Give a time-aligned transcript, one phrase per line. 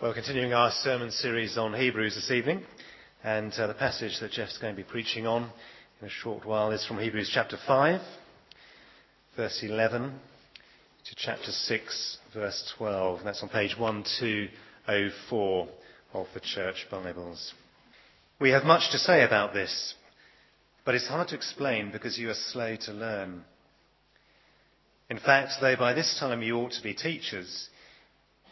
[0.00, 2.62] Well, continuing our sermon series on Hebrews this evening,
[3.24, 5.50] and uh, the passage that Jeff's going to be preaching on
[6.00, 8.00] in a short while is from Hebrews chapter 5,
[9.34, 10.12] verse 11,
[11.04, 13.18] to chapter 6, verse 12.
[13.18, 15.68] And That's on page 1204
[16.12, 17.52] of the Church Bibles.
[18.40, 19.94] We have much to say about this,
[20.84, 23.42] but it's hard to explain because you are slow to learn.
[25.10, 27.68] In fact, though by this time you ought to be teachers,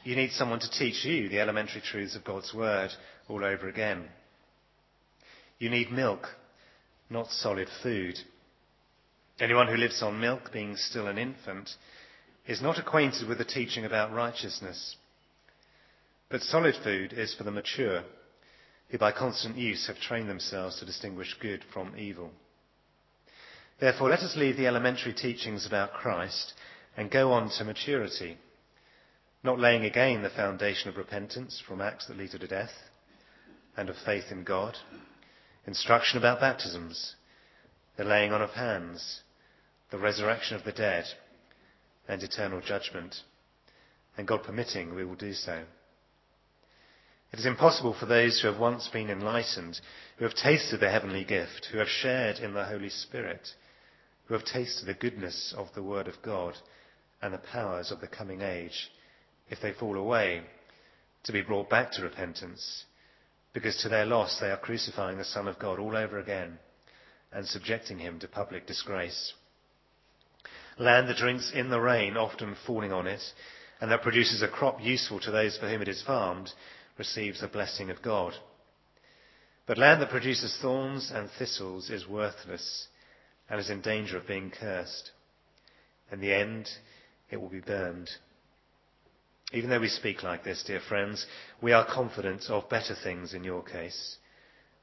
[0.06, 2.90] you need someone to teach you the elementary truths of God's Word
[3.28, 4.04] all over again.
[5.58, 6.28] You need milk,
[7.10, 8.14] not solid food.
[9.40, 11.70] Anyone who lives on milk, being still an infant,
[12.46, 14.94] is not acquainted with the teaching about righteousness.
[16.28, 18.04] But solid food is for the mature,
[18.90, 22.30] who by constant use have trained themselves to distinguish good from evil.
[23.80, 26.52] Therefore, let us leave the elementary teachings about Christ
[26.96, 28.38] and go on to maturity
[29.46, 32.72] not laying again the foundation of repentance from acts that lead to death
[33.76, 34.76] and of faith in God,
[35.66, 37.14] instruction about baptisms,
[37.96, 39.22] the laying on of hands,
[39.92, 41.04] the resurrection of the dead,
[42.08, 43.14] and eternal judgment.
[44.18, 45.62] And God permitting, we will do so.
[47.32, 49.80] It is impossible for those who have once been enlightened,
[50.16, 53.48] who have tasted the heavenly gift, who have shared in the Holy Spirit,
[54.24, 56.56] who have tasted the goodness of the Word of God
[57.22, 58.90] and the powers of the coming age,
[59.48, 60.42] if they fall away,
[61.24, 62.84] to be brought back to repentance,
[63.52, 66.58] because to their loss they are crucifying the Son of God all over again
[67.32, 69.32] and subjecting him to public disgrace.
[70.78, 73.22] Land that drinks in the rain, often falling on it,
[73.80, 76.50] and that produces a crop useful to those for whom it is farmed,
[76.98, 78.34] receives the blessing of God.
[79.66, 82.88] But land that produces thorns and thistles is worthless
[83.50, 85.10] and is in danger of being cursed.
[86.12, 86.68] In the end,
[87.30, 88.08] it will be burned.
[89.52, 91.24] Even though we speak like this, dear friends,
[91.62, 94.16] we are confident of better things in your case,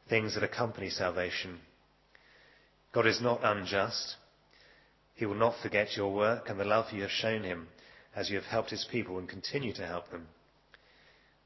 [0.10, 1.60] things that accompany salvation.
[2.94, 4.16] God is not unjust.
[5.16, 7.68] He will not forget your work and the love you have shown him
[8.16, 10.28] as you have helped his people and continue to help them.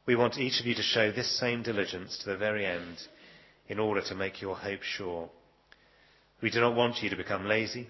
[0.06, 2.98] We want each of you to show this same diligence to the very end
[3.68, 5.30] in order to make your hope sure.
[6.42, 7.88] We do not want you to become lazy,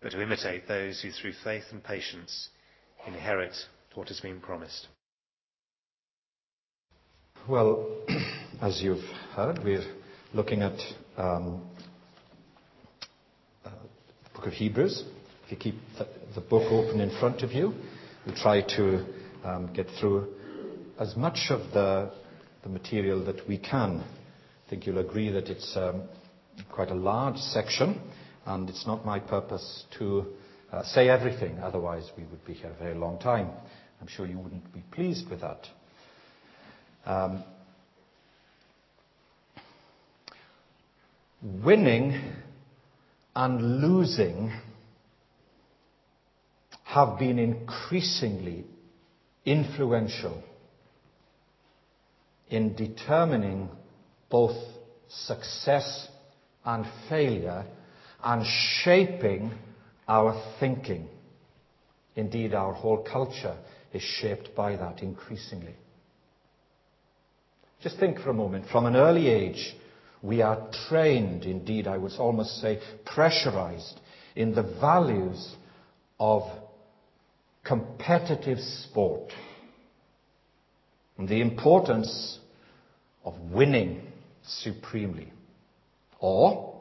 [0.00, 2.48] but to imitate those who through faith and patience
[3.06, 3.54] inherit
[3.94, 4.88] what has been promised.
[7.48, 7.86] Well,
[8.62, 9.84] as you've heard, we're
[10.32, 10.78] looking at
[11.16, 11.62] um,
[13.64, 13.70] uh,
[14.24, 15.04] the book of Hebrews.
[15.44, 17.74] If you keep the, book open in front of you,
[18.26, 19.04] we'll try to
[19.44, 20.28] um, get through
[20.98, 22.10] as much of the,
[22.62, 24.00] the, material that we can.
[24.00, 26.02] I think you'll agree that it's um,
[26.72, 28.00] quite a large section,
[28.46, 30.24] and it's not my purpose to
[30.72, 33.50] uh, say everything, otherwise, we would be here a very long time.
[34.04, 35.66] I'm sure you wouldn't be pleased with that.
[37.06, 37.42] Um,
[41.42, 42.12] winning
[43.34, 44.52] and losing
[46.84, 48.66] have been increasingly
[49.46, 50.42] influential
[52.50, 53.70] in determining
[54.28, 54.58] both
[55.08, 56.08] success
[56.62, 57.64] and failure
[58.22, 58.44] and
[58.82, 59.50] shaping
[60.06, 61.08] our thinking.
[62.16, 63.56] Indeed, our whole culture
[63.94, 65.74] is shaped by that increasingly.
[67.82, 68.66] Just think for a moment.
[68.72, 69.76] From an early age,
[70.22, 74.00] we are trained, indeed, I would almost say pressurized,
[74.34, 75.54] in the values
[76.18, 76.42] of
[77.62, 79.32] competitive sport
[81.18, 82.38] and the importance
[83.24, 84.02] of winning
[84.42, 85.32] supremely
[86.20, 86.74] or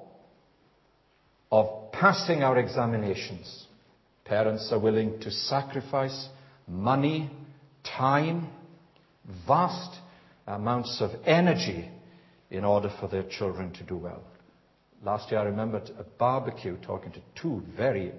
[1.51, 3.67] of passing our examinations.
[4.25, 6.29] Parents are willing to sacrifice
[6.67, 7.29] money,
[7.83, 8.47] time,
[9.47, 9.99] vast
[10.47, 11.89] amounts of energy
[12.51, 14.21] in order for their children to do well.
[15.03, 18.11] Last year I remember at a barbecue talking to two very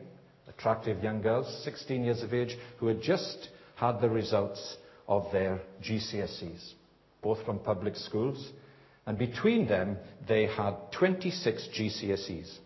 [0.48, 4.76] attractive young girls, 16 years of age, who had just had the results
[5.08, 6.72] of their GCSEs,
[7.22, 8.52] both from public schools.
[9.06, 12.58] And between them, they had 26 GCSEs.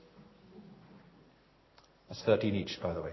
[2.09, 3.13] That's 13 each, by the way.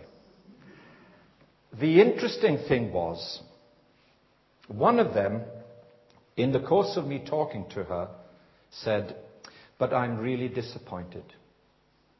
[1.79, 3.41] The interesting thing was,
[4.67, 5.41] one of them,
[6.37, 8.09] in the course of me talking to her,
[8.71, 9.15] said,
[9.77, 11.23] But I'm really disappointed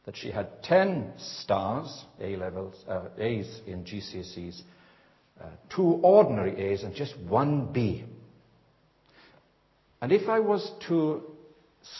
[0.06, 4.62] that she had 10 stars, A levels, uh, A's in GCSEs,
[5.40, 8.04] uh, two ordinary A's, and just one B.
[10.02, 11.24] And if I was to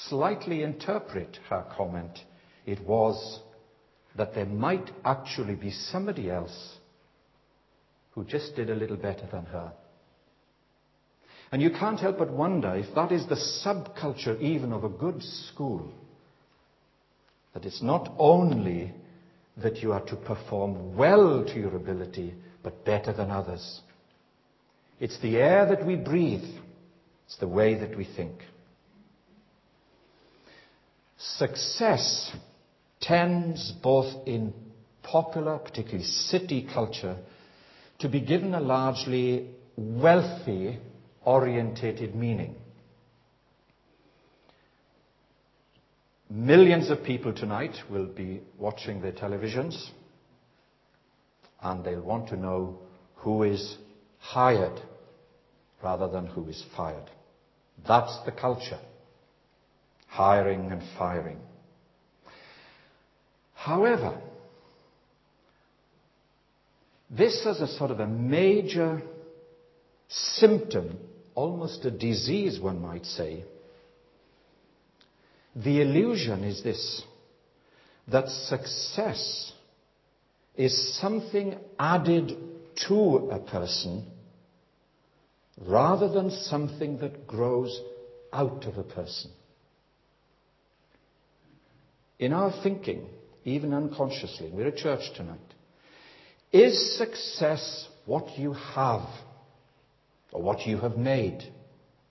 [0.10, 2.20] slightly interpret her comment,
[2.66, 3.40] it was
[4.18, 6.78] that there might actually be somebody else
[8.16, 9.74] who just did a little better than her.
[11.52, 15.22] And you can't help but wonder if that is the subculture even of a good
[15.22, 15.94] school.
[17.54, 18.94] That it's not only
[19.58, 22.34] that you are to perform well to your ability,
[22.64, 23.82] but better than others.
[25.00, 26.44] It's the air that we breathe.
[27.26, 28.34] It's the way that we think.
[31.18, 32.32] Success
[33.02, 34.54] tends, both in
[35.04, 37.18] popular, particularly city culture,
[38.00, 40.80] to be given a largely wealthy
[41.24, 42.56] orientated meaning.
[46.30, 49.90] Millions of people tonight will be watching their televisions
[51.62, 52.80] and they'll want to know
[53.16, 53.78] who is
[54.20, 54.80] hired
[55.84, 57.10] rather than who is fired.
[57.88, 58.80] That's the culture.
[60.08, 61.40] Hiring and firing.
[63.54, 64.20] However,
[67.10, 69.02] this is a sort of a major
[70.08, 70.98] symptom,
[71.34, 73.44] almost a disease, one might say.
[75.56, 77.04] The illusion is this
[78.08, 79.54] that success
[80.56, 82.38] is something added
[82.88, 84.06] to a person
[85.66, 87.82] rather than something that grows
[88.32, 89.32] out of a person.
[92.20, 93.08] In our thinking,
[93.44, 95.40] even unconsciously, we're at church tonight,
[96.56, 99.08] is success what you have
[100.32, 101.44] or what you have made?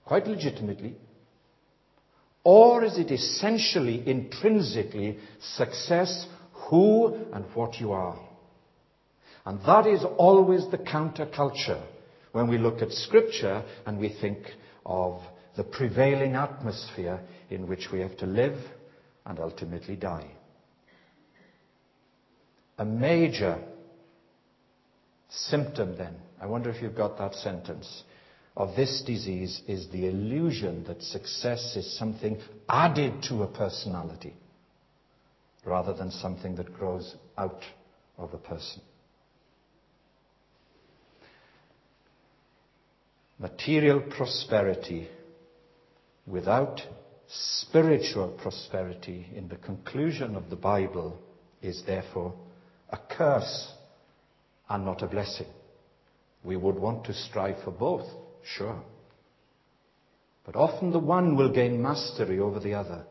[0.05, 0.95] Quite legitimately.
[2.43, 6.27] Or is it essentially, intrinsically, success,
[6.69, 8.19] who and what you are?
[9.47, 11.83] And that is always the counterculture
[12.31, 14.37] when we look at Scripture and we think
[14.85, 15.21] of
[15.57, 17.19] the prevailing atmosphere
[17.49, 18.59] in which we have to live
[19.25, 20.29] and ultimately die.
[22.77, 23.59] A major
[25.29, 28.03] symptom then, I wonder if you've got that sentence,
[28.57, 32.37] of this disease is the illusion that success is something
[32.69, 34.33] added to a personality
[35.65, 37.61] rather than something that grows out
[38.17, 38.81] of a person.
[43.39, 45.09] Material prosperity
[46.25, 46.81] without
[47.27, 51.19] spiritual prosperity in the conclusion of the Bible
[51.61, 52.33] is therefore
[52.89, 53.73] a curse
[54.69, 55.47] and not a blessing.
[56.43, 58.07] We would want to strive for both,
[58.43, 58.81] sure.
[60.45, 63.05] But often the one will gain mastery over the other.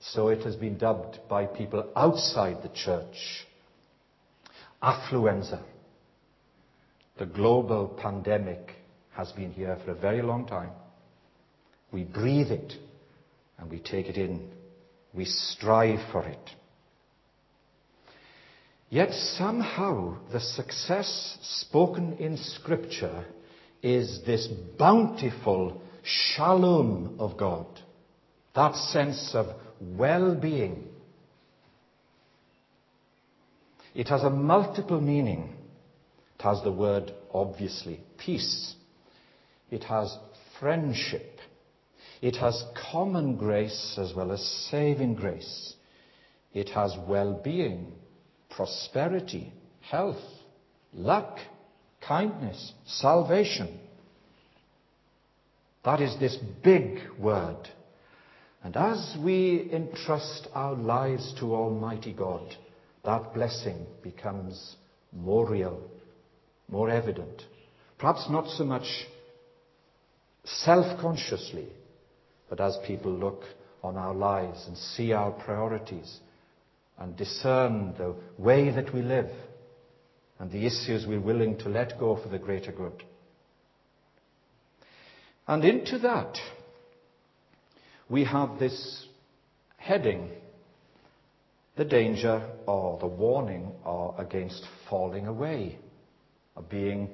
[0.00, 3.46] So it has been dubbed by people outside the church
[4.82, 5.62] affluenza.
[7.18, 8.74] The global pandemic
[9.12, 10.70] has been here for a very long time.
[11.92, 12.74] We breathe it
[13.58, 14.50] and we take it in.
[15.14, 16.50] We strive for it.
[18.90, 23.24] Yet somehow the success spoken in Scripture
[23.82, 24.46] is this
[24.78, 27.66] bountiful shalom of God.
[28.54, 29.46] That sense of
[29.80, 30.88] well-being.
[33.94, 35.54] It has a multiple meaning.
[36.38, 38.74] It has the word, obviously, peace.
[39.70, 40.16] It has
[40.60, 41.38] friendship.
[42.20, 45.74] It has common grace as well as saving grace.
[46.52, 47.92] It has well-being,
[48.56, 50.22] prosperity, health,
[50.92, 51.38] luck,
[52.06, 53.80] kindness, salvation.
[55.84, 57.68] That is this big word.
[58.62, 62.56] And as we entrust our lives to Almighty God,
[63.04, 64.76] that blessing becomes
[65.12, 65.80] more real,
[66.68, 67.42] more evident.
[67.98, 68.86] Perhaps not so much
[70.44, 71.68] self-consciously,
[72.48, 73.42] but as people look
[73.82, 76.20] on our lives and see our priorities
[76.98, 79.30] and discern the way that we live
[80.38, 83.02] and the issues we're willing to let go for the greater good.
[85.46, 86.36] And into that,
[88.08, 89.06] we have this
[89.76, 90.30] heading,
[91.76, 95.78] the danger or the warning or against falling away,
[96.56, 97.10] of being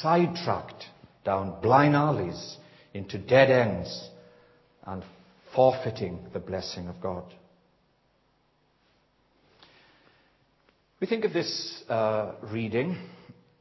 [0.00, 0.84] sidetracked
[1.24, 2.56] down blind alleys
[2.92, 4.08] into dead ends
[4.86, 5.02] and
[5.54, 7.24] forfeiting the blessing of God.
[11.04, 12.96] We think of this uh, reading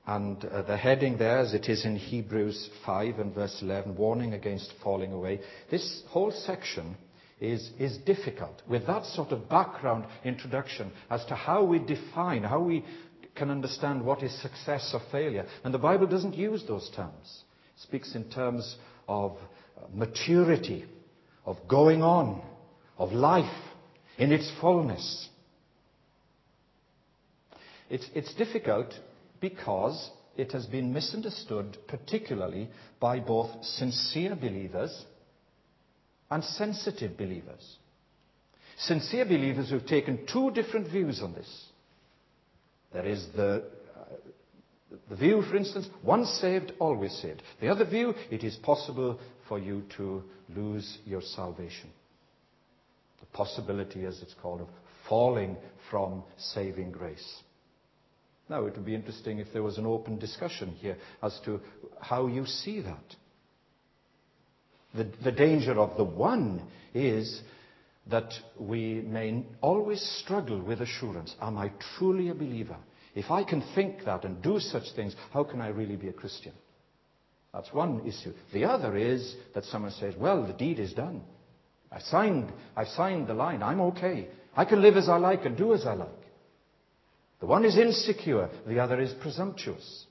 [0.08, 4.32] and uh, the heading there, as it is in Hebrews 5 and verse 11, warning
[4.32, 5.42] against falling away.
[5.70, 6.96] This whole section
[7.42, 12.62] is, is difficult with that sort of background introduction as to how we define, how
[12.62, 12.86] we
[13.36, 15.46] can understand what is success or failure.
[15.66, 17.44] And the Bible doesn't use those terms.
[17.76, 18.78] It speaks in terms
[19.10, 19.38] of
[19.94, 20.86] maturity,
[21.46, 22.42] of going on,
[22.98, 23.64] of life
[24.18, 25.28] in its fullness.
[27.94, 28.92] It's, difficult
[29.40, 32.70] because it has been misunderstood, particularly
[33.00, 35.06] by both sincere believers
[36.32, 37.78] and sensitive believers.
[38.80, 41.66] Sincere believers who've taken two different views on this.
[42.92, 43.64] There is the,
[43.96, 44.16] uh,
[45.12, 47.44] the view, for instance, once saved, always saved.
[47.62, 50.24] The other view, it is possible for you to
[50.56, 51.92] lose your salvation.
[53.20, 54.68] The possibility, as it's called, of
[55.08, 55.58] falling
[55.92, 57.44] from saving grace.
[58.50, 61.62] Now, it would be interesting if there was an open discussion here as to
[62.02, 63.16] how you see that.
[64.96, 66.62] The, the danger of the one
[66.94, 67.42] is
[68.10, 71.34] that we may always struggle with assurance.
[71.42, 72.78] Am I truly a believer?
[73.16, 76.14] If I can think that and do such things, how can I really be a
[76.14, 76.54] Christian?
[77.54, 78.34] That's one issue.
[78.52, 81.22] The other is that someone says, well, the deed is done.
[81.92, 83.62] I've signed, I've signed the line.
[83.62, 84.28] I'm okay.
[84.56, 86.10] I can live as I like and do as I like.
[87.44, 90.06] The one is insecure, the other is presumptuous.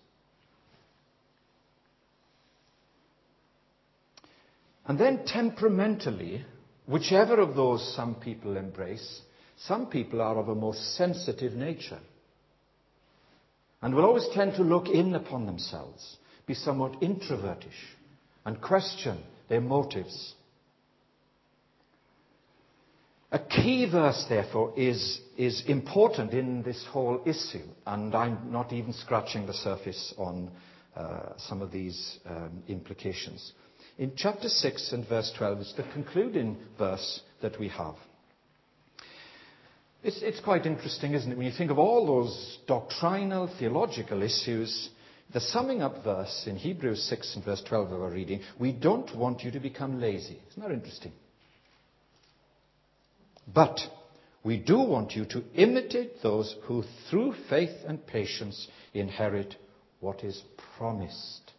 [4.84, 6.44] And then temperamentally,
[6.84, 9.22] whichever of those some people embrace,
[9.56, 12.00] some people are of a more sensitive nature
[13.80, 17.96] and will always tend to look in upon themselves, be somewhat introvertish,
[18.44, 20.34] and question their motives.
[23.30, 28.92] A key verse, therefore, is, is important in this whole issue, and I'm not even
[28.92, 30.50] scratching the surface on
[30.94, 33.52] uh, some of these um, implications.
[33.98, 37.94] In chapter 6 and verse 12 is the concluding verse that we have.
[40.04, 41.38] It's, quite interesting, isn't it?
[41.38, 44.90] When you think of all those doctrinal, theological issues,
[45.32, 49.14] the summing up verse in Hebrews 6 and verse 12 of our reading, we don't
[49.16, 50.40] want you to become lazy.
[50.50, 51.12] Isn't that interesting?
[53.46, 53.78] But
[54.44, 59.56] we do want you to imitate those who through faith and patience inherit
[60.00, 60.42] what is
[60.76, 61.52] promised.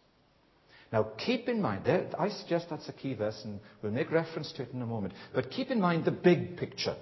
[0.92, 4.52] Now, keep in mind, there, I suggest that's a key verse, and we'll make reference
[4.52, 5.14] to it in a moment.
[5.34, 6.94] But keep in mind the big picture.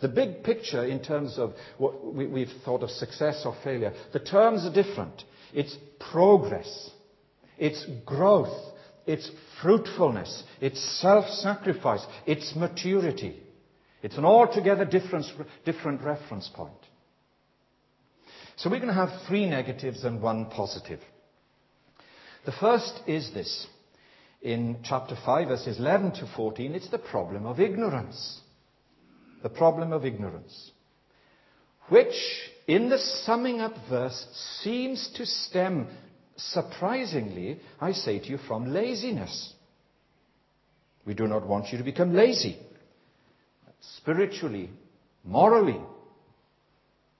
[0.00, 3.92] The big picture in terms of what we, we've thought of success or failure.
[4.12, 5.24] The terms are different.
[5.52, 5.76] It's
[6.12, 6.90] progress.
[7.58, 8.56] It's growth.
[9.06, 9.30] It's
[9.60, 10.44] fruitfulness.
[10.60, 12.06] It's self-sacrifice.
[12.26, 13.42] It's maturity.
[14.02, 15.26] It's an altogether different,
[16.02, 16.72] reference point.
[18.56, 21.00] So we're going to have three negatives and one positive.
[22.46, 23.66] The first is this.
[24.42, 28.40] In chapter 5, verses 11 to 14, it's the problem of ignorance.
[29.42, 30.70] The problem of ignorance.
[31.90, 32.14] Which,
[32.66, 34.26] in the summing up verse,
[34.62, 35.88] seems to stem,
[36.36, 39.52] surprisingly, I say to you, from laziness.
[41.04, 42.58] We do not want you to become lazy.
[43.98, 44.70] Spiritually,
[45.24, 45.80] morally,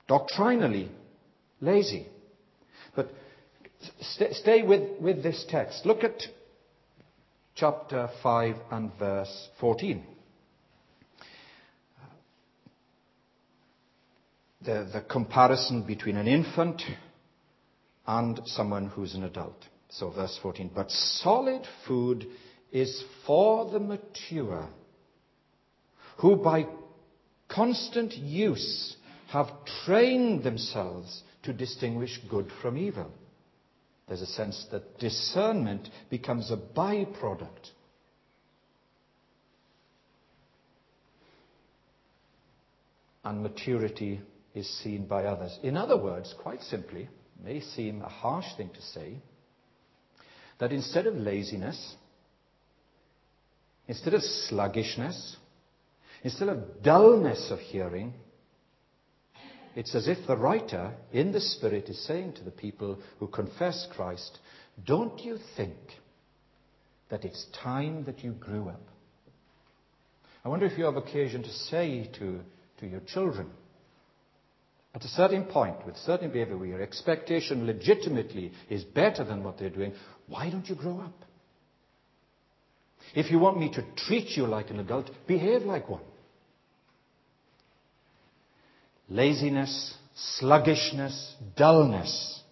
[0.07, 0.91] doctrinally,
[1.61, 2.07] lazy.
[2.95, 3.11] But
[4.01, 5.87] St- stay with, with this text.
[5.87, 6.23] Look at
[7.55, 10.05] chapter 5 and verse 14.
[14.63, 16.83] The, the comparison between an infant
[18.07, 19.65] and someone who's an adult.
[19.89, 20.71] So, verse 14.
[20.75, 22.27] But solid food
[22.71, 24.69] is for the mature,
[26.21, 26.67] who by
[27.49, 28.97] constant use
[29.29, 29.49] have
[29.85, 33.11] trained themselves to distinguish good from evil.
[34.07, 37.71] There's a sense that discernment becomes a byproduct.
[43.25, 44.21] And maturity
[44.55, 45.59] is seen by others.
[45.63, 47.09] In other words, quite simply,
[47.43, 49.17] may seem a harsh thing to say,
[50.59, 51.95] that instead of laziness,
[53.89, 55.37] instead of sluggishness,
[56.23, 58.15] instead of dullness of hearing,
[59.75, 63.87] it's as if the writer in the Spirit is saying to the people who confess
[63.93, 64.39] Christ,
[64.85, 65.77] Don't you think
[67.09, 68.83] that it's time that you grew up?
[70.45, 72.41] I wonder if you have occasion to say to,
[72.81, 73.51] to your children,
[74.93, 79.57] at a certain point, with certain behavior where your expectation legitimately is better than what
[79.57, 79.93] they're doing,
[80.27, 81.25] why don't you grow up?
[83.15, 86.03] If you want me to treat you like an adult, behave like one
[89.11, 92.43] laziness, sluggishness, dullness.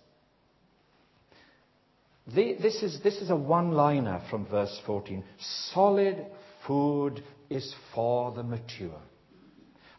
[2.27, 5.25] The, this, is, this is a one liner from verse 14.
[5.73, 6.27] Solid
[6.67, 9.00] food is for the mature.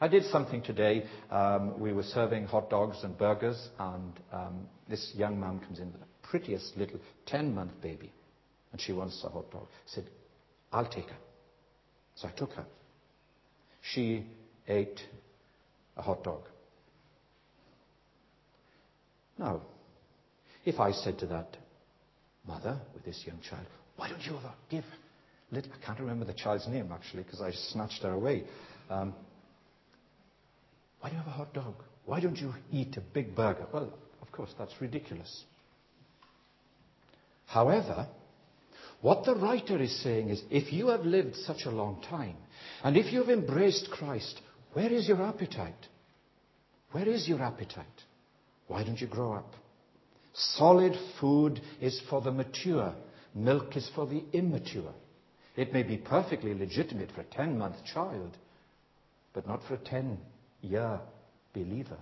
[0.01, 1.05] I did something today.
[1.31, 5.91] Um, we were serving hot dogs and burgers, and um, this young mum comes in
[5.91, 8.13] with the prettiest little 10 month baby,
[8.71, 9.67] and she wants a hot dog.
[9.69, 10.09] I said,
[10.71, 11.17] I'll take her.
[12.15, 12.65] So I took her.
[13.93, 14.27] She
[14.67, 15.01] ate
[15.99, 16.41] a hot dog.
[19.37, 19.61] Now,
[20.65, 21.57] If I said to that
[22.45, 23.65] mother with this young child,
[23.95, 24.83] why don't you ever give
[25.51, 28.43] little, I can't remember the child's name actually because I snatched her away.
[28.89, 29.13] Um,
[30.99, 31.75] why do you have a hot dog?
[32.05, 33.67] Why don't you eat a big burger?
[33.73, 35.43] Well, of course, that's ridiculous.
[37.45, 38.07] However,
[39.01, 42.35] what the writer is saying is if you have lived such a long time,
[42.83, 44.39] and if you've embraced Christ,
[44.73, 45.87] where is your appetite?
[46.91, 47.85] Where is your appetite?
[48.67, 49.53] Why don't you grow up?
[50.33, 52.93] Solid food is for the mature,
[53.33, 54.93] milk is for the immature.
[55.55, 58.37] It may be perfectly legitimate for a 10 month child,
[59.33, 60.17] but not for a 10
[60.61, 60.99] year
[61.53, 61.97] believer,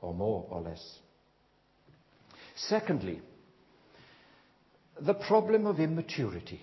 [0.00, 0.98] or more or less.
[2.56, 3.22] Secondly,
[5.00, 6.60] the problem of immaturity.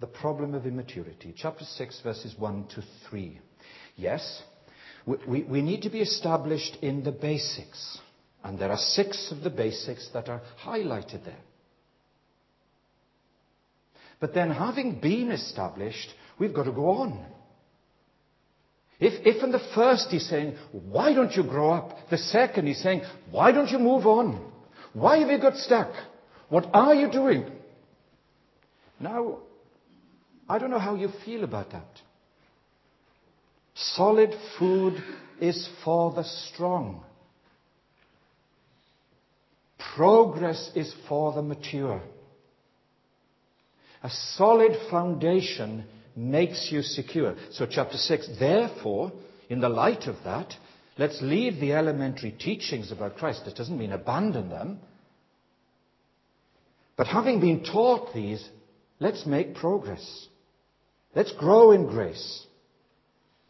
[0.00, 1.34] The problem of immaturity.
[1.36, 3.38] Chapter 6, verses 1 to 3.
[3.96, 4.42] Yes,
[5.06, 7.98] we, we, need to be established in the basics.
[8.44, 11.40] And there are six of the basics that are highlighted there.
[14.20, 17.24] But then, having been established, we've got to go on.
[19.00, 22.08] If, if in the first he's saying, why don't you grow up?
[22.08, 24.52] The second he's saying, why don't you move on?
[24.92, 25.92] Why have you got stuck?
[26.48, 27.50] What are you doing?
[29.00, 29.38] Now,
[30.48, 31.88] I don't know how you feel about that.
[33.74, 35.02] Solid food
[35.40, 37.02] is for the strong.
[39.94, 42.00] Progress is for the mature.
[44.02, 45.84] A solid foundation
[46.16, 47.36] makes you secure.
[47.52, 49.12] So, chapter 6, therefore,
[49.48, 50.54] in the light of that,
[50.98, 53.42] let's leave the elementary teachings about Christ.
[53.46, 54.80] It doesn't mean abandon them.
[56.96, 58.46] But having been taught these,
[58.98, 60.28] let's make progress.
[61.14, 62.46] Let's grow in grace.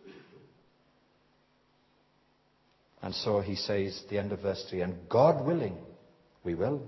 [0.05, 0.13] And
[2.92, 2.92] so
[3.45, 5.77] he says, the end of verse 3, and God willing,
[6.45, 6.83] we will.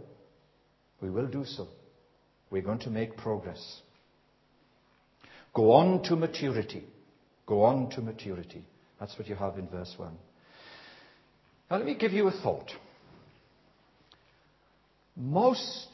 [1.00, 1.66] We will do so.
[2.50, 3.80] We're going to make progress.
[5.52, 6.84] Go on to maturity.
[7.46, 8.64] Go on to maturity.
[8.98, 10.12] That's what you have in verse 1.
[11.70, 12.70] Now, let me give you a thought.
[15.16, 15.88] Most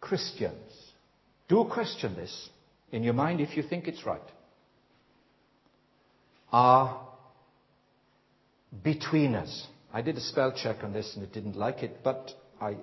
[0.00, 0.72] Christians
[1.48, 2.48] do question this
[2.90, 4.20] in your mind if you think it's right.
[6.50, 7.11] Are
[8.84, 9.66] betweeners.
[9.92, 12.30] I did a spell check on this and it didn't like it, but
[12.60, 12.76] I.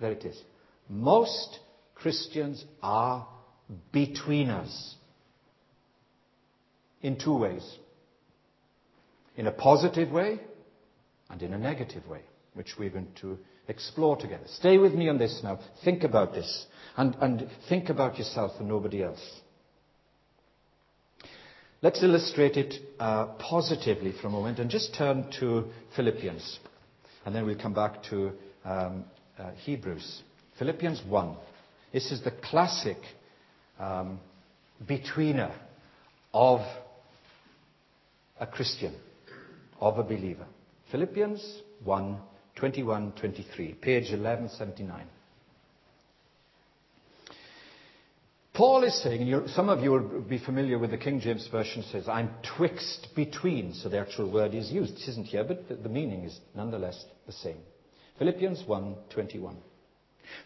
[0.00, 0.40] There it is.
[0.88, 1.60] Most
[1.94, 3.26] Christians are
[3.94, 4.94] betweeners
[7.02, 7.78] in two ways
[9.36, 10.40] in a positive way
[11.30, 12.20] and in a negative way,
[12.54, 14.44] which we're going to explore together.
[14.46, 15.58] Stay with me on this now.
[15.84, 16.66] Think about this.
[16.96, 19.41] And, and think about yourself and nobody else.
[21.82, 25.64] Let's illustrate it uh, positively for a moment and just turn to
[25.96, 26.60] Philippians.
[27.26, 28.30] And then we'll come back to
[28.64, 29.04] um,
[29.36, 30.22] uh, Hebrews.
[30.60, 31.36] Philippians 1.
[31.92, 32.98] This is the classic
[33.80, 34.20] um,
[34.86, 35.52] betweener
[36.32, 36.60] of
[38.38, 38.94] a Christian,
[39.80, 40.46] of a believer.
[40.92, 42.16] Philippians 1
[42.54, 45.04] 21 23, page 1179.
[48.54, 51.82] Paul is saying, and some of you will be familiar with the King James Version
[51.90, 53.72] says, I'm twixt between.
[53.72, 54.94] So the actual word is used.
[54.94, 57.56] It isn't here, but the, the meaning is nonetheless the same.
[58.18, 59.56] Philippians 1:21.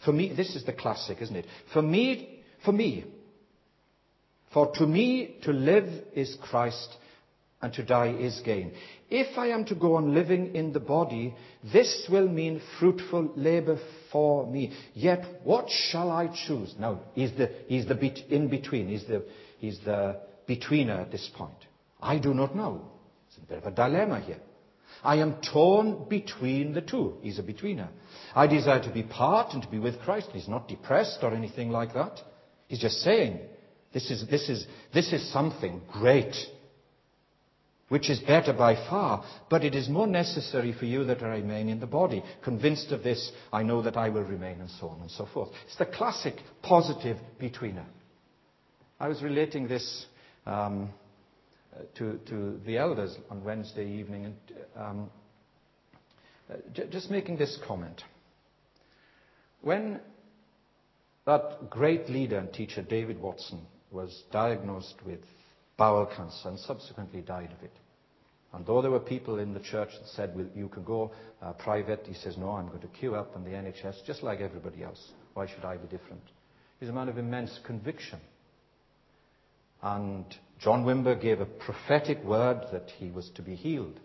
[0.05, 1.47] For me, this is the classic, isn't it?
[1.73, 3.05] For me, for me,
[4.53, 6.97] for to me to live is Christ
[7.61, 8.73] and to die is gain.
[9.11, 11.35] If I am to go on living in the body,
[11.73, 13.79] this will mean fruitful labor
[14.13, 14.73] for me.
[14.95, 16.75] Yet what shall I choose?
[16.79, 17.99] Now, he's the, he's the
[18.35, 18.89] in between.
[18.89, 19.25] He's the,
[19.59, 21.55] he's the betweener at this point.
[22.01, 22.91] I do not know.
[23.29, 24.41] It's a bit of a dilemma here.
[25.03, 27.19] I am torn between the two.
[27.23, 27.89] He's a betweener.
[28.35, 30.29] I desire to be part and to be with Christ.
[30.33, 32.21] He's not depressed or anything like that.
[32.69, 33.41] He's just saying,
[33.93, 36.35] this is, this is, this is something great
[37.89, 41.69] which is better by far, but it is more necessary for you that I remain
[41.69, 42.23] in the body.
[42.43, 45.51] Convinced of this, I know that I will remain, and so on and so forth.
[45.67, 47.85] It's the classic positive betweener.
[48.99, 50.07] I was relating this
[50.47, 50.91] um,
[51.97, 54.37] to, to, the elders on Wednesday evening, and
[54.77, 55.11] um,
[56.91, 58.03] just making this comment.
[59.61, 60.01] When
[61.27, 65.21] that great leader and teacher, David Watson, was diagnosed with
[65.77, 67.73] bowel cancer and subsequently died of it.
[68.53, 71.13] And though there were people in the church that said, well, you can go
[71.43, 74.41] uh, private, he says, no, I'm going to queue up in the NHS just like
[74.41, 75.13] everybody else.
[75.35, 76.23] Why should I be different?
[76.81, 78.19] He's a man of immense conviction.
[79.83, 80.25] And
[80.59, 84.01] John Wimber gave a prophetic word that he was to be healed.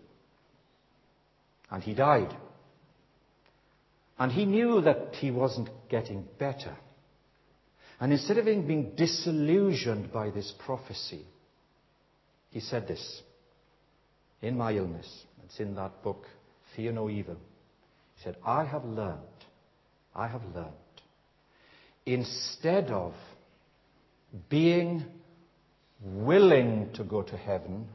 [1.70, 2.36] And he died.
[4.18, 6.76] And he knew that he wasn't getting better.
[7.98, 11.24] And instead of being disillusioned by this prophecy,
[12.52, 13.22] he said this
[14.40, 15.24] in my illness.
[15.44, 16.26] It's in that book,
[16.76, 17.36] Fear No Evil.
[18.16, 19.18] He said, I have learned,
[20.14, 20.72] I have learned,
[22.06, 23.14] instead of
[24.48, 25.04] being
[26.02, 27.88] willing to go to heaven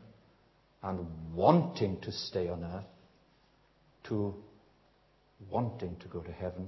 [0.81, 2.85] and wanting to stay on earth,
[4.05, 4.33] to
[5.49, 6.67] wanting to go to heaven,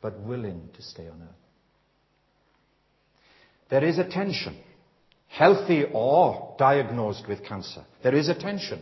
[0.00, 1.36] but willing to stay on earth.
[3.70, 4.56] There is a tension,
[5.42, 7.84] healthy or diagnosed with cancer.
[8.04, 8.80] There is a tension.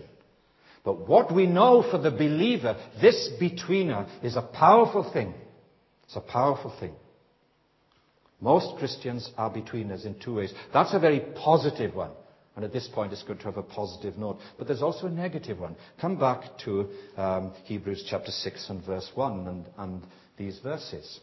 [0.85, 5.33] But what we know for the believer, this betweener, is a powerful thing.
[6.05, 6.93] It's a powerful thing.
[8.43, 10.53] Most Christians are betweeners in two ways.
[10.73, 12.11] That's a very positive one.
[12.57, 14.39] And at this point, it's good to have a positive note.
[14.59, 15.77] But there's also a negative one.
[15.99, 20.03] Come back to um, Hebrews chapter 6 and verse 1 and, and
[20.37, 21.21] these verses.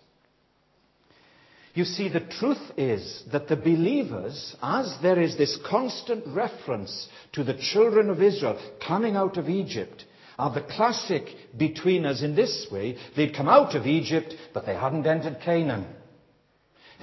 [1.78, 7.44] You see, the truth is that the believers, as there is this constant reference to
[7.44, 10.04] the children of Israel coming out of Egypt,
[10.40, 12.98] are the classic betweeners in this way.
[13.16, 15.86] They'd come out of Egypt, but they hadn't entered Canaan.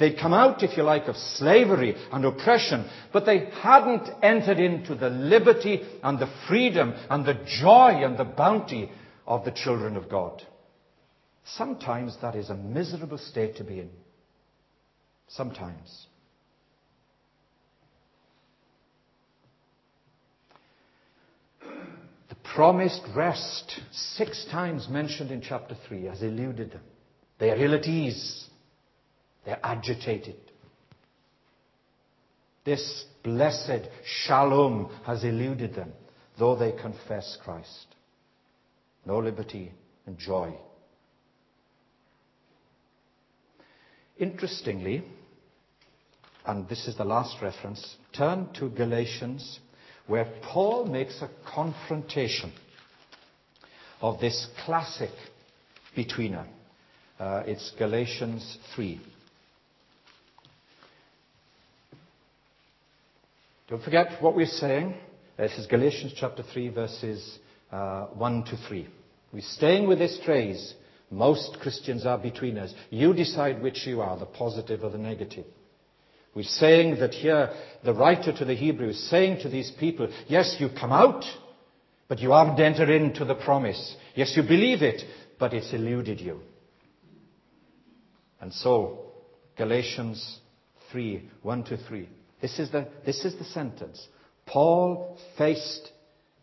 [0.00, 4.96] They'd come out, if you like, of slavery and oppression, but they hadn't entered into
[4.96, 8.90] the liberty and the freedom and the joy and the bounty
[9.24, 10.42] of the children of God.
[11.44, 13.90] Sometimes that is a miserable state to be in.
[15.28, 16.06] Sometimes.
[22.28, 26.82] The promised rest, six times mentioned in chapter 3, has eluded them.
[27.38, 28.48] They are ill at ease.
[29.44, 30.36] They're agitated.
[32.64, 35.92] This blessed shalom has eluded them,
[36.38, 37.86] though they confess Christ.
[39.04, 39.72] No liberty
[40.06, 40.54] and joy.
[44.18, 45.04] Interestingly,
[46.46, 49.58] and this is the last reference, turn to Galatians,
[50.06, 52.52] where Paul makes a confrontation
[54.00, 55.10] of this classic
[55.96, 56.46] betweener.
[57.18, 59.00] Uh, it's Galatians 3.
[63.68, 64.94] Don't forget what we're saying.
[65.36, 67.38] This is Galatians chapter 3, verses
[67.72, 68.86] uh, 1 to 3.
[69.32, 70.74] We're staying with this phrase
[71.14, 72.72] most Christians are betweeners.
[72.90, 75.46] You decide which you are, the positive or the negative.
[76.34, 77.50] We're saying that here,
[77.84, 81.24] the writer to the Hebrews saying to these people, yes, you come out,
[82.08, 83.96] but you haven't entered into the promise.
[84.16, 85.02] Yes, you believe it,
[85.38, 86.40] but it's eluded you.
[88.40, 89.12] And so,
[89.56, 90.40] Galatians
[90.90, 92.08] 3, 1 to 3.
[92.42, 94.06] This is the, this is the sentence.
[94.46, 95.88] Paul faced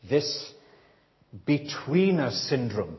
[0.10, 0.52] this
[1.46, 2.98] betweener syndrome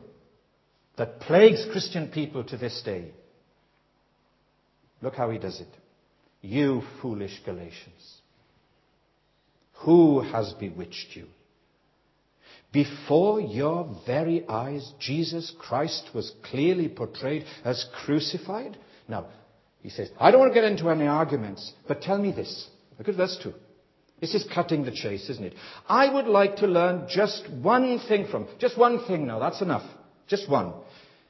[0.97, 3.11] that plagues Christian people to this day.
[5.01, 5.67] Look how he does it.
[6.41, 8.21] You foolish Galatians.
[9.85, 11.27] Who has bewitched you?
[12.71, 18.77] Before your very eyes, Jesus Christ was clearly portrayed as crucified.
[19.07, 19.27] Now,
[19.81, 22.67] he says, I don't want to get into any arguments, but tell me this.
[22.97, 23.53] Look at verse 2.
[24.21, 25.53] This is cutting the chase, isn't it?
[25.87, 29.83] I would like to learn just one thing from, just one thing now, that's enough.
[30.33, 30.73] Just one.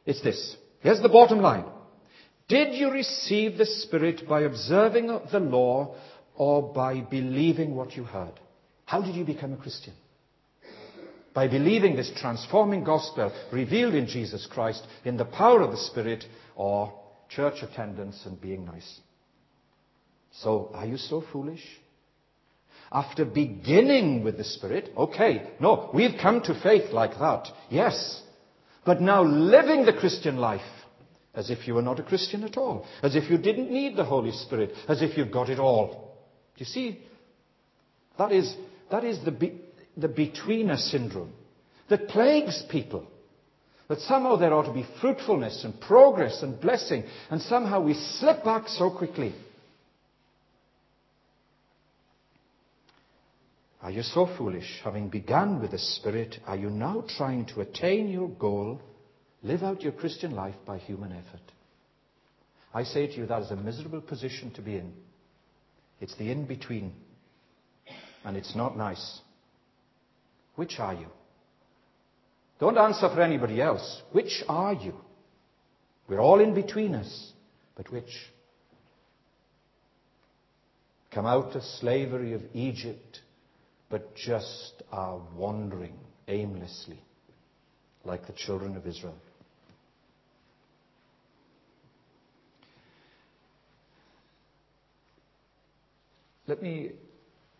[0.05, 0.55] It's this.
[0.79, 1.65] Here's the bottom line.
[2.47, 5.97] Did you receive the Spirit by observing the law
[6.35, 8.39] or by believing what you heard?
[8.85, 9.91] How did you become a Christian?
[11.33, 16.23] By believing this transforming gospel revealed in Jesus Christ in the power of the Spirit
[16.55, 16.93] or
[17.27, 19.01] church attendance and being nice.
[20.31, 21.65] So, are you so foolish?
[22.89, 27.49] After beginning with the Spirit, okay, no, we've come to faith like that.
[27.69, 28.21] Yes.
[28.85, 30.61] But now living the Christian life
[31.33, 34.03] as if you were not a Christian at all, as if you didn't need the
[34.03, 36.17] Holy Spirit, as if you've got it all.
[36.55, 36.99] Do you see?
[38.17, 38.55] That is,
[38.91, 39.59] that is the, be,
[39.97, 41.33] the betweener syndrome
[41.89, 43.07] that plagues people.
[43.89, 48.43] That somehow there ought to be fruitfulness and progress and blessing, and somehow we slip
[48.43, 49.33] back so quickly.
[53.83, 54.79] Are you so foolish?
[54.85, 58.81] Having begun with the Spirit, are you now trying to attain your goal,
[59.43, 61.41] live out your Christian life by human effort?
[62.73, 64.93] I say to you, that is a miserable position to be in.
[65.99, 66.93] It's the in between,
[68.23, 69.19] and it's not nice.
[70.55, 71.07] Which are you?
[72.61, 74.01] Don't answer for anybody else.
[74.13, 74.95] Which are you?
[76.07, 77.31] We're all in betweeners,
[77.75, 78.11] but which?
[81.11, 83.19] Come out of slavery of Egypt
[83.93, 85.93] but just are wandering
[86.27, 86.99] aimlessly
[88.03, 89.13] like the children of Israel.
[96.47, 96.93] Let me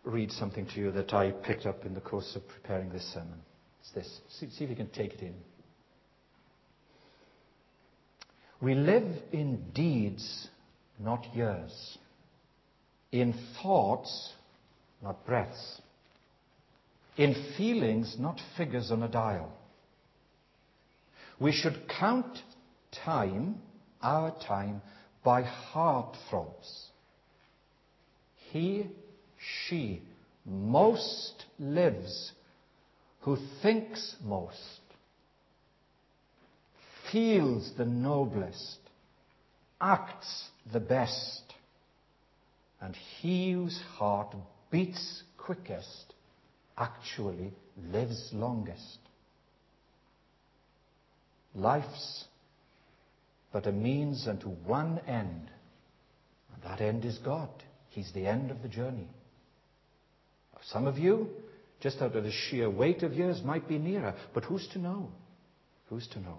[0.02, 3.38] read something to you that I picked up in the course of preparing this sermon.
[3.82, 4.20] It's this.
[4.40, 5.34] See, see if you can take it in.
[8.60, 10.48] We live in deeds,
[10.98, 11.96] not years,
[13.12, 14.32] in thoughts,
[15.00, 15.80] not breaths.
[17.16, 19.52] In feelings, not figures on a dial.
[21.38, 22.38] We should count
[23.04, 23.56] time,
[24.02, 24.82] our time,
[25.24, 26.88] by heart throbs.
[28.50, 28.86] He,
[29.66, 30.02] she
[30.44, 32.32] most lives
[33.20, 34.80] who thinks most,
[37.10, 38.78] feels the noblest,
[39.80, 41.54] acts the best,
[42.80, 44.34] and he whose heart
[44.70, 46.13] beats quickest
[46.76, 47.52] actually
[47.90, 48.98] lives longest.
[51.54, 52.24] Life's
[53.54, 55.48] but a means unto one end,
[56.52, 57.48] and that end is God.
[57.90, 59.06] He's the end of the journey.
[60.70, 61.28] Some of you,
[61.80, 65.08] just out of the sheer weight of years, might be nearer, but who's to know?
[65.88, 66.38] Who's to know?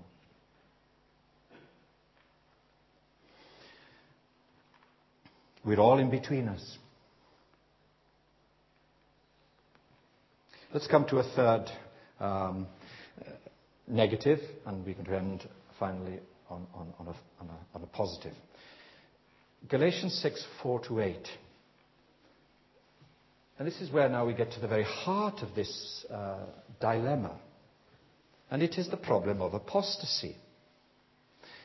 [5.63, 6.75] We're all in betweeners.
[10.75, 11.71] Let's come to a third
[12.19, 12.67] um,
[13.87, 15.47] negative, and we can end
[15.79, 16.67] finally on,
[17.07, 18.33] a, positive.
[19.69, 21.15] Galatians 6 4 to 8.
[23.57, 26.43] And this is where now we get to the very heart of this uh,
[26.81, 27.39] dilemma.
[28.51, 30.35] And it is the problem of apostasy.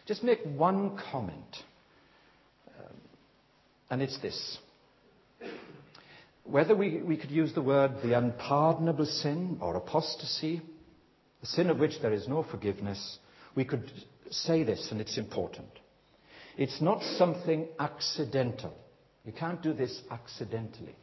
[0.06, 1.56] Just make one comment.
[2.78, 2.96] Um,
[3.90, 4.58] and it's this.
[6.50, 10.60] Whether we, could use the word the unpardonable sin or apostasy,
[11.40, 13.18] the sin of which there is no forgiveness,
[13.54, 13.90] we could
[14.30, 15.68] say this, and it's important.
[16.56, 18.74] It's not something accidental.
[19.24, 20.96] You can't do this accidentally.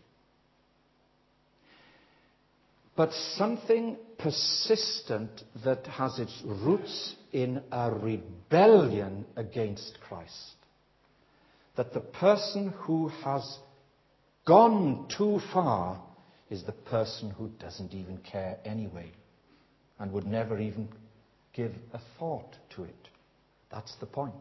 [2.97, 5.29] But something persistent
[5.63, 10.55] that has its roots in a rebellion against Christ.
[11.77, 13.59] That the person who has
[14.47, 16.01] gone too far
[16.49, 19.11] is the person who doesn't even care anyway
[19.99, 20.87] and would never even
[21.53, 23.09] give a thought to it.
[23.69, 24.33] That's the point.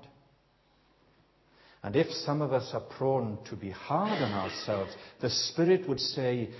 [1.83, 6.01] And if some of us are prone to be hard on ourselves, the Spirit would
[6.01, 6.51] say,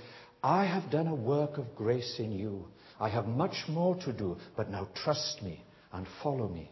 [0.43, 2.65] I have done a work of grace in you.
[2.99, 6.71] I have much more to do, but now trust me and follow me.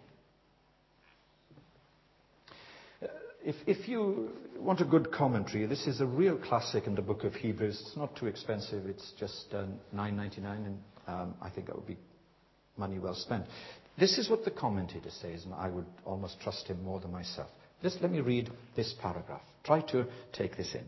[3.01, 3.07] Uh,
[3.45, 7.34] if, you want a good commentary, this is a real classic in the book of
[7.36, 7.79] Hebrews.
[7.86, 8.88] It's not too expensive.
[8.88, 11.97] It's just uh, 9.99, and um, I think that would be
[12.75, 13.45] money well spent.
[13.97, 17.49] This is what the commentator says, and I would almost trust him more than myself.
[17.84, 19.43] Just let me read this paragraph.
[19.63, 20.86] Try to take this in.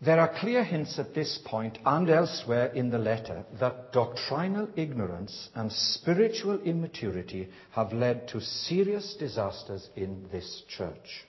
[0.00, 5.48] There are clear hints at this point and elsewhere in the letter that doctrinal ignorance
[5.54, 11.26] and spiritual immaturity have led to serious disasters in this church.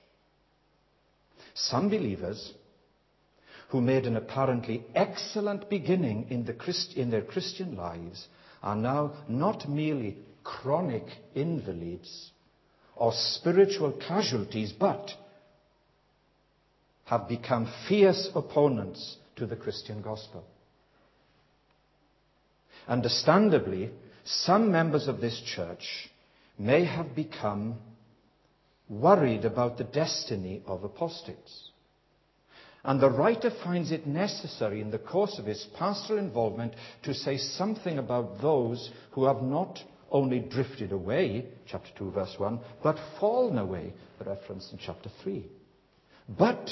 [1.53, 2.53] Some believers
[3.69, 8.27] who made an apparently excellent beginning in, the Christ, in their Christian lives
[8.61, 12.31] are now not merely chronic invalids
[12.97, 15.13] or spiritual casualties, but
[17.07, 20.43] have become fierce opponents to the Christian gospel.
[22.87, 23.91] Understandably,
[24.25, 26.09] some members of this church
[26.59, 27.75] may have become
[28.89, 31.69] worried about the destiny of apostates.
[32.83, 37.37] And the writer finds it necessary in the course of his pastoral involvement to say
[37.37, 39.79] something about those who have not
[40.11, 45.45] only drifted away, chapter 2, verse 1, but fallen away, the reference in chapter 3.
[46.37, 46.69] But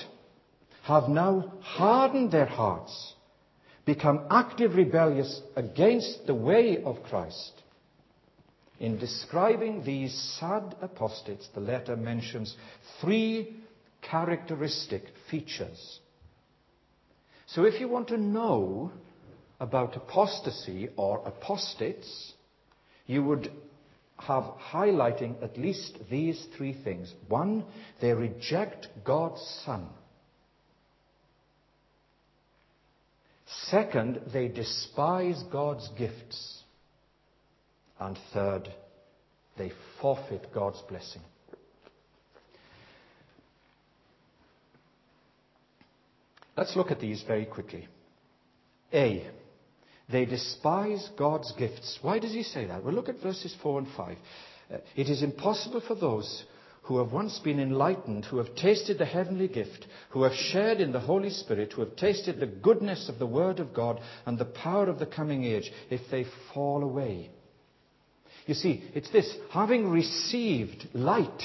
[0.85, 3.15] have now hardened their hearts,
[3.85, 7.53] become active rebellious against the way of Christ.
[8.79, 12.55] In describing these sad apostates, the letter mentions
[13.01, 13.55] three
[14.03, 15.99] characteristic features.
[17.47, 18.91] So if you want to know
[19.59, 22.33] about apostasy or apostates,
[23.07, 23.51] you would
[24.17, 27.11] have highlighting at least these three things.
[27.27, 27.65] One,
[28.01, 29.87] they reject God's Son.
[33.45, 36.63] Second, they despise God's gifts.
[37.99, 38.67] And third,
[39.57, 41.21] they forfeit God's blessing.
[46.57, 47.87] Let's look at these very quickly.
[48.93, 49.29] A.
[50.09, 51.99] They despise God's gifts.
[52.01, 52.83] Why does he say that?
[52.83, 54.17] Well, look at verses 4 and 5.
[54.71, 56.43] Uh, it is impossible for those
[56.85, 60.91] who have once been enlightened, who have tasted the heavenly gift, who have shared in
[60.91, 64.45] the Holy Spirit, who have tasted the goodness of the Word of God and the
[64.45, 67.31] power of the coming age, if they fall away.
[68.45, 71.41] You see, it's this having received light,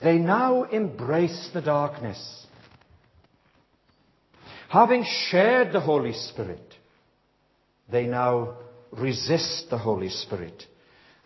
[0.00, 2.46] they now embrace the darkness.
[4.68, 6.74] Having shared the Holy Spirit,
[7.90, 8.58] they now
[8.92, 10.62] resist the Holy Spirit.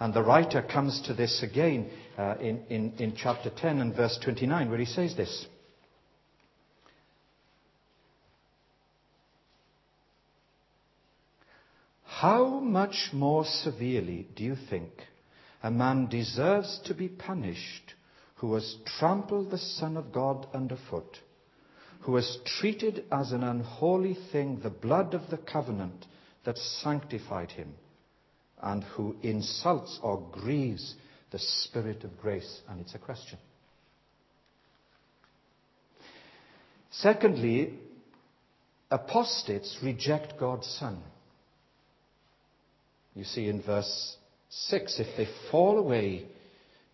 [0.03, 1.89] And the writer comes to this again
[2.19, 5.47] uh, in, in, in chapter 10 and verse 29, where he says this.
[12.03, 14.91] How much more severely do you think
[15.63, 17.95] a man deserves to be punished
[18.35, 21.17] who has trampled the Son of God underfoot,
[22.01, 26.07] who has treated as an unholy thing the blood of the covenant
[26.45, 27.75] that sanctified him,
[28.63, 30.95] and who insults or grieves
[31.31, 32.61] the Spirit of grace?
[32.69, 33.39] And it's a question.
[36.91, 37.75] Secondly,
[38.91, 41.01] apostates reject God's Son.
[43.15, 44.17] You see in verse
[44.51, 46.27] 6 if they fall away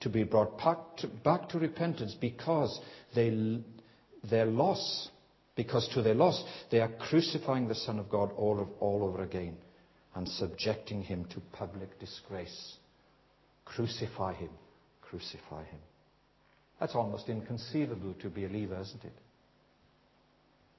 [0.01, 2.81] to be brought back to, back to repentance because
[3.15, 3.61] they,
[4.29, 5.09] their loss,
[5.57, 9.23] because to their loss they are crucifying the Son of God all, of, all over
[9.23, 9.57] again
[10.14, 12.77] and subjecting him to public disgrace.
[13.64, 14.51] Crucify him,
[15.03, 15.81] crucify him.
[16.81, 19.18] That's almost inconceivable to be a believer, isn't it?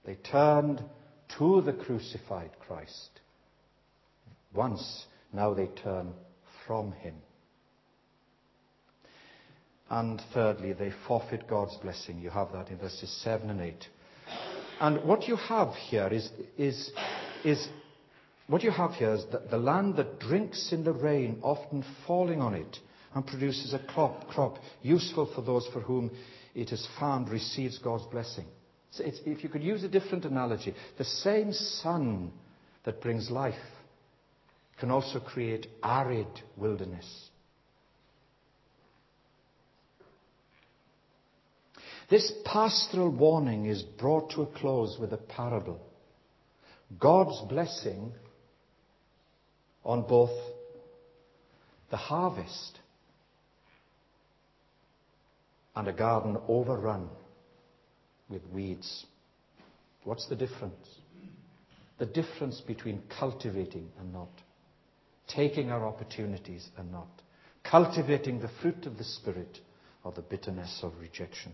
[0.05, 0.83] They turned
[1.37, 3.19] to the crucified Christ.
[4.53, 6.13] Once now they turn
[6.65, 7.15] from him.
[9.89, 12.19] And thirdly, they forfeit God's blessing.
[12.19, 13.87] You have that in verses 7 and 8.
[14.79, 16.91] And what you have here is, is,
[17.43, 17.67] is
[18.49, 22.41] what you have here is the, the land that drinks in the rain, often falling
[22.41, 22.77] on it,
[23.13, 26.09] and produces a crop, crop useful for those for whom
[26.55, 28.45] it is found, receives God's blessing.
[28.97, 32.31] If you could use a different analogy, the same sun
[32.85, 33.53] that brings life
[34.79, 37.29] can also create arid wilderness.
[42.09, 45.79] This pastoral warning is brought to a close with a parable.
[46.99, 48.11] God's blessing
[49.89, 50.29] on both
[51.89, 52.77] the harvest
[55.75, 57.09] and a garden overrun
[58.29, 59.07] with weeds.
[60.03, 60.87] What's the difference?
[61.97, 64.29] The difference between cultivating and not
[65.27, 67.09] taking our opportunities and not,
[67.63, 69.57] cultivating the fruit of the Spirit
[70.03, 71.53] or the bitterness of rejection.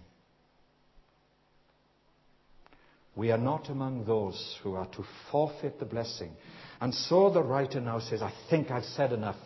[3.15, 6.31] We are not among those who are to forfeit the blessing.
[6.81, 9.37] And so the writer now says, I think I've said enough.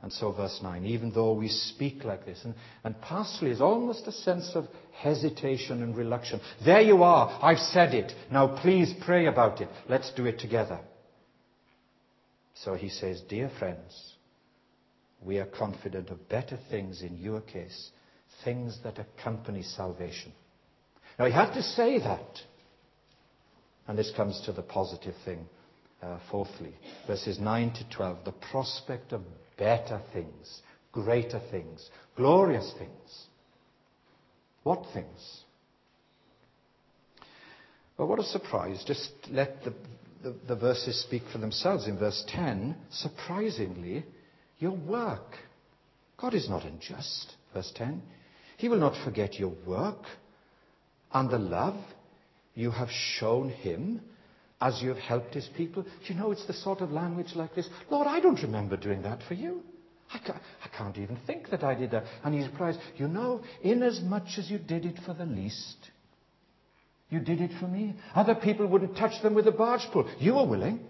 [0.00, 2.54] And so, verse 9, even though we speak like this, and,
[2.84, 6.42] and pastorally is almost a sense of hesitation and reluctance.
[6.64, 8.12] There you are, I've said it.
[8.30, 9.68] Now please pray about it.
[9.88, 10.78] Let's do it together.
[12.54, 14.14] So he says, Dear friends,
[15.20, 17.90] we are confident of better things in your case,
[18.44, 20.32] things that accompany salvation.
[21.18, 22.40] Now he had to say that.
[23.88, 25.46] And this comes to the positive thing.
[26.00, 26.72] Uh, fourthly,
[27.08, 29.20] verses 9 to 12, the prospect of
[29.56, 33.24] better things, greater things, glorious things.
[34.62, 35.40] What things?
[37.96, 38.84] Well, what a surprise.
[38.86, 39.74] Just let the,
[40.22, 41.88] the, the verses speak for themselves.
[41.88, 44.04] In verse 10, surprisingly,
[44.58, 45.34] your work.
[46.16, 47.34] God is not unjust.
[47.52, 48.02] Verse 10.
[48.56, 50.04] He will not forget your work
[51.12, 51.82] and the love
[52.58, 54.00] you have shown him
[54.60, 55.84] as you have helped his people.
[55.84, 57.68] Do you know it's the sort of language like this?
[57.88, 59.62] Lord, I don't remember doing that for you.
[60.12, 62.02] I can't, I can't even think that I did that.
[62.24, 65.76] And he replies, You know, inasmuch as you did it for the least,
[67.10, 67.94] you did it for me.
[68.16, 70.08] Other people wouldn't touch them with a barge pole.
[70.18, 70.80] You were willing.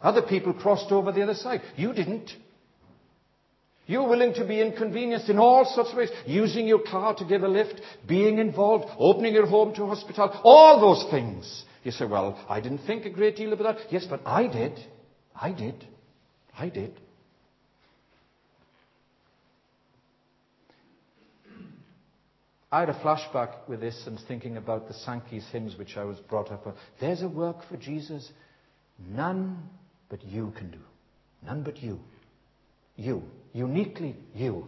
[0.00, 1.60] Other people crossed over the other side.
[1.76, 2.30] You didn't.
[3.86, 7.24] You were willing to be inconvenienced in all sorts of ways, using your car to
[7.24, 11.64] give a lift, being involved, opening your home to a hospital, all those things.
[11.82, 13.92] You say, well, I didn't think a great deal about that.
[13.92, 14.78] Yes, but I did.
[15.34, 15.86] I did.
[16.56, 16.98] I did.
[22.72, 26.18] I had a flashback with this and thinking about the Sankey's hymns which I was
[26.18, 26.74] brought up on.
[27.00, 28.28] There's a work for Jesus
[28.98, 29.68] none
[30.08, 30.78] but you can do.
[31.44, 32.00] None but you.
[32.96, 33.22] You.
[33.54, 34.66] Uniquely you.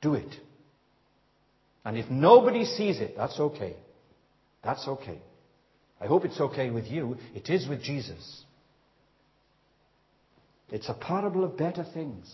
[0.00, 0.34] Do it.
[1.84, 3.76] And if nobody sees it, that's okay.
[4.62, 5.18] That's okay.
[6.00, 7.18] I hope it's okay with you.
[7.34, 8.44] It is with Jesus.
[10.70, 12.32] It's a parable of better things.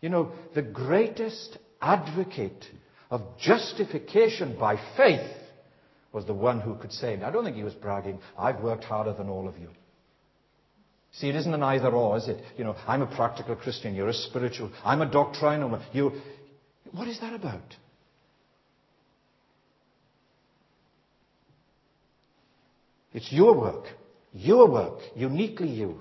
[0.00, 2.64] You know, the greatest advocate
[3.10, 5.30] of justification by faith
[6.12, 9.12] was the one who could say, I don't think he was bragging, I've worked harder
[9.12, 9.68] than all of you.
[11.12, 12.42] See, it isn't an either or, is it?
[12.56, 15.80] You know, I'm a practical Christian, you're a spiritual, I'm a doctrinal.
[15.92, 16.12] You,
[16.92, 17.76] what is that about?
[23.12, 23.84] It's your work.
[24.32, 25.00] Your work.
[25.14, 26.00] Uniquely you.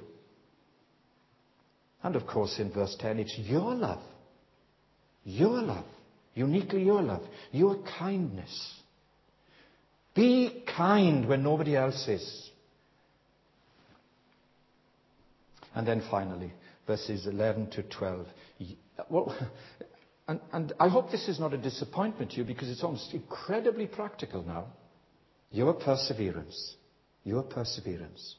[2.03, 4.01] And of course, in verse 10, it's your love.
[5.23, 5.85] Your love.
[6.33, 7.21] Uniquely your love.
[7.51, 8.75] Your kindness.
[10.15, 12.49] Be kind when nobody else is.
[15.60, 15.60] And then
[16.09, 16.53] finally,
[16.87, 18.27] verses 11 to 12.
[19.09, 19.35] Well,
[20.27, 23.87] and, and I hope this is not a disappointment to you because it's almost incredibly
[23.87, 24.67] practical now.
[25.51, 26.75] Your perseverance.
[27.23, 28.35] Your perseverance.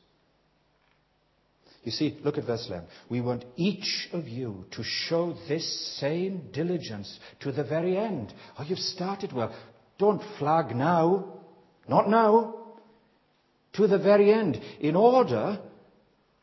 [1.85, 2.87] You see, look at verse 11.
[3.09, 8.33] We want each of you to show this same diligence to the very end.
[8.59, 9.55] Oh, you've started well.
[9.99, 11.41] Don't flag now.
[11.89, 12.55] Not now.
[13.75, 14.61] To the very end.
[14.81, 15.59] In order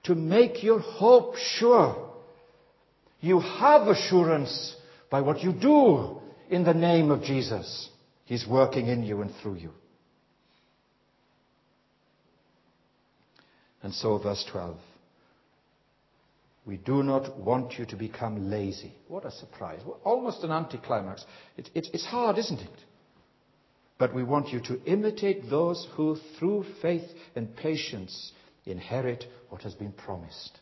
[0.04, 2.10] to make your hope sure.
[3.20, 4.76] You have assurance
[5.10, 7.90] by what you do in the name of Jesus.
[8.26, 9.72] He's working in you and through you.
[13.82, 14.78] And so, verse 12.
[16.66, 18.94] We do not want you to become lazy.
[19.08, 19.80] What a surprise.
[20.04, 21.26] Almost an anticlimax.
[21.58, 22.70] It, it, it's hard, isn't it?
[23.98, 28.32] But we want you to imitate those who, through faith and patience,
[28.66, 30.60] inherit what has been promised.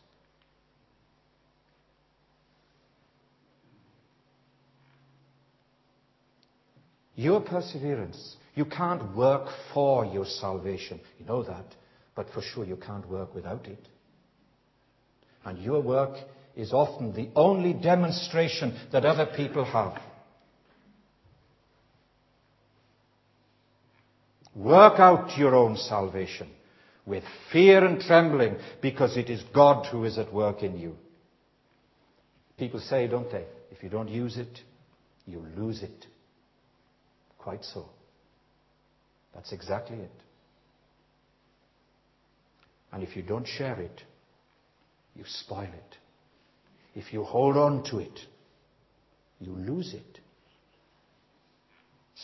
[7.15, 8.35] Your perseverance.
[8.55, 10.99] You can't work for your salvation.
[11.19, 11.65] You know that.
[12.15, 13.87] But for sure, you can't work without it.
[15.43, 16.17] And your work
[16.55, 19.99] is often the only demonstration that other people have.
[24.55, 26.49] Work out your own salvation
[27.07, 30.95] with fear and trembling because it is God who is at work in you.
[32.57, 33.45] People say, don't they?
[33.71, 34.59] If you don't use it,
[35.25, 36.05] you lose it.
[37.39, 37.89] Quite so.
[39.33, 40.11] That's exactly it.
[42.91, 44.03] And if you don't share it,
[45.15, 45.97] you spoil it.
[46.93, 48.19] If you hold on to it,
[49.39, 50.19] you lose it.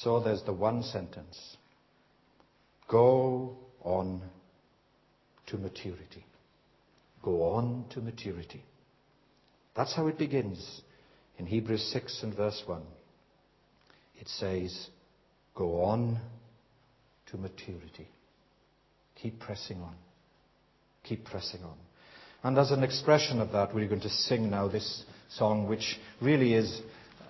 [0.02, 1.58] So there's the one sentence
[2.94, 4.22] Go on
[5.54, 6.26] to maturity.
[7.22, 8.64] Go on to maturity.
[9.76, 10.82] That's how it begins
[11.38, 12.82] in Hebrews 6 and verse 1.
[14.20, 14.88] It says,
[15.56, 16.20] Go on
[17.28, 18.08] to maturity.
[19.22, 19.96] Keep pressing on.
[21.04, 21.78] Keep pressing on.
[22.42, 26.56] And as an expression of that, we're going to sing now this song, which really
[26.56, 26.82] is,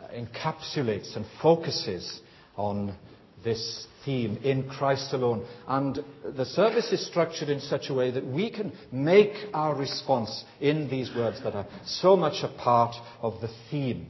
[0.01, 2.21] uh, encapsulates and focuses
[2.55, 2.95] on
[3.44, 5.46] this theme, in Christ alone.
[5.68, 6.04] And
[6.36, 10.89] the service is structured in such a way that we can make our response in
[10.89, 14.08] these words that are so much a part of the theme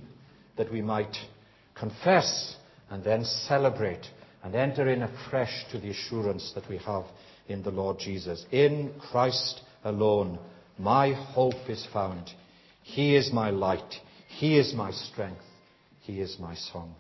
[0.58, 1.16] that we might
[1.76, 2.56] confess
[2.90, 4.06] and then celebrate
[4.44, 7.06] and enter in afresh to the assurance that we have
[7.48, 8.46] in the Lord Jesus.
[8.52, 10.40] In Christ alone,
[10.78, 12.30] my hope is found.
[12.84, 13.96] He is my light.
[14.28, 15.44] He is my strength.
[16.02, 16.96] He is my song.